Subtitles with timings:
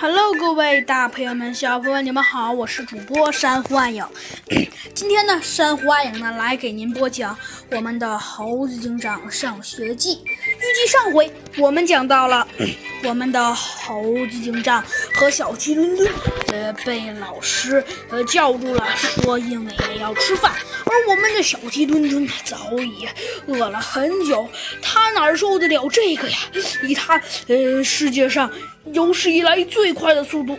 [0.00, 4.06] Hello，各位大朋友们、小朋友们，你们好，我是主播珊瑚暗影。
[4.94, 7.36] 今天呢，珊瑚暗影呢来给您播讲
[7.70, 10.16] 我们的《猴子警长上学记》。
[10.22, 12.46] 预计上回我们讲到了
[13.04, 14.82] 我们的猴子警长
[15.12, 16.10] 和小鸡墩墩，
[16.52, 20.52] 呃，被老师呃叫住了，说因为要吃饭。
[20.86, 23.06] 而我们的小鸡墩墩早已
[23.46, 24.48] 饿了很久，
[24.80, 26.38] 他哪受得了这个呀？
[26.84, 28.50] 以他呃世界上
[28.94, 30.58] 有史以来最快的速度，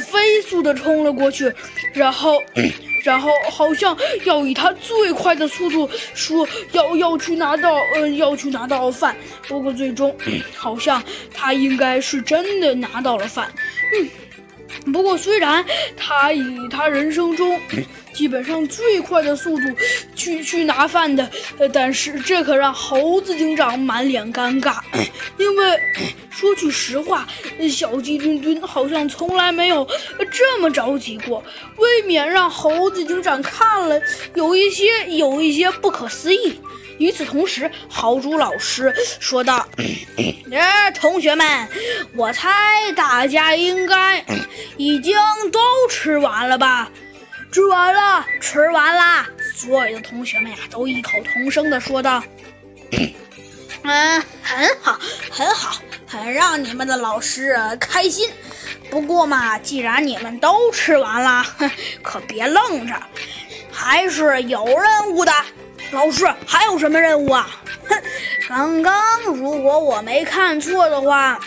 [0.00, 1.52] 飞速的冲了过去，
[1.92, 2.42] 然后，
[3.04, 9.14] 然后好像要以他最快的速度说要要去拿到呃要去拿到饭。
[9.46, 10.16] 不过最终
[10.56, 11.00] 好像
[11.32, 13.52] 他应该是真的拿到了饭。
[13.94, 15.64] 嗯，不过虽然
[15.96, 17.60] 他以他人生中。
[18.14, 19.62] 基本上最快的速度
[20.14, 21.28] 去去拿饭的，
[21.58, 24.78] 呃，但是这可让猴子警长满脸尴尬，
[25.36, 25.78] 因为
[26.30, 27.26] 说句实话，
[27.70, 29.86] 小鸡墩墩好像从来没有
[30.30, 31.44] 这么着急过，
[31.76, 34.00] 未免让猴子警长看了
[34.34, 36.60] 有一些有一些不可思议。
[36.98, 39.68] 与此同时，豪猪老师说道
[40.52, 41.68] ：“呃， 同学们，
[42.14, 42.48] 我猜
[42.94, 44.24] 大家应该
[44.76, 45.16] 已经
[45.50, 45.58] 都
[45.90, 46.88] 吃完了吧？”
[47.54, 49.24] 吃完了，吃完了！
[49.54, 52.20] 所有的同学们呀，都异口同声的说道
[53.84, 54.98] ：“嗯，很好，
[55.30, 58.28] 很好，很让你们的老师开心。
[58.90, 61.46] 不过嘛，既然你们都吃完了，
[62.02, 63.00] 可别愣着，
[63.70, 65.32] 还是有任务的。
[65.92, 67.48] 老师，还有什么任务啊？”
[67.86, 68.02] 哼，
[68.48, 71.38] 刚刚如果我没看错的话，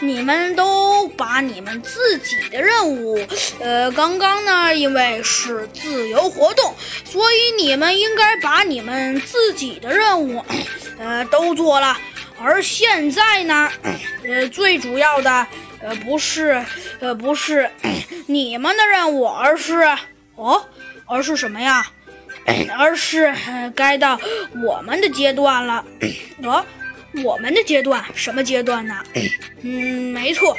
[0.00, 3.18] 你们都把你们自己的任务，
[3.60, 6.74] 呃，刚刚呢，因为是自由活动，
[7.04, 10.44] 所以你们应该把你们自己的任务，
[10.98, 11.96] 呃，都做了。
[12.40, 13.70] 而现在呢，
[14.24, 15.46] 呃，最主要的，
[15.80, 16.64] 呃，不是，
[17.00, 17.70] 呃，不是
[18.26, 19.84] 你们的任务，而是，
[20.34, 20.64] 哦，
[21.06, 21.86] 而是什么呀？
[22.76, 23.32] 而是
[23.74, 24.20] 该到
[24.62, 25.82] 我们的阶段了，
[26.42, 26.64] 哦，
[27.22, 28.94] 我们的阶段什么阶段呢？
[29.62, 30.56] 嗯，没错，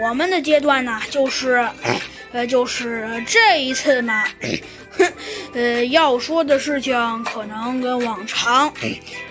[0.00, 1.66] 我们的阶段呢，就是，
[2.32, 4.24] 呃，就是这一次嘛。
[4.90, 5.12] 哼，
[5.54, 6.94] 呃，要说的事情
[7.24, 8.72] 可能跟往常，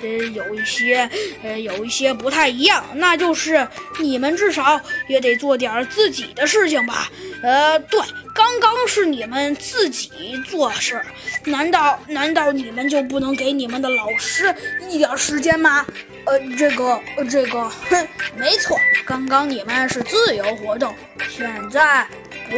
[0.01, 1.09] 呃，有一些，
[1.43, 3.67] 呃，有一些不太一样，那就是
[3.99, 7.09] 你们至少也得做点自己的事情吧？
[7.43, 7.99] 呃，对。
[8.37, 10.09] 刚刚是你们自己
[10.47, 11.01] 做事，
[11.45, 14.53] 难道难道你们就不能给你们的老师
[14.91, 15.83] 一点时间吗？
[16.27, 20.93] 呃，这个，这个，哼，没错，刚刚你们是自由活动，
[21.29, 22.05] 现在